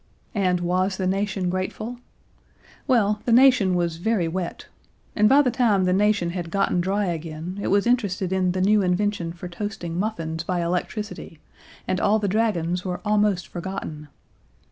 [0.33, 1.99] And was the nation grateful?
[2.87, 4.65] Well the nation was very wet.
[5.15, 8.61] And by the time the nation had gotten dry again it was interested in the
[8.61, 11.37] new invention for toasting muffins by electricity,
[11.87, 14.07] and all the dragons were almost forgotten.